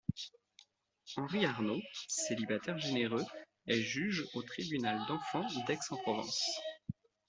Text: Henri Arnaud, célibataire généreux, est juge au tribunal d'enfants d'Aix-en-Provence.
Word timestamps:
Henri 1.15 1.45
Arnaud, 1.45 1.79
célibataire 2.07 2.79
généreux, 2.79 3.23
est 3.67 3.81
juge 3.83 4.25
au 4.33 4.41
tribunal 4.41 4.97
d'enfants 5.07 5.45
d'Aix-en-Provence. 5.67 6.41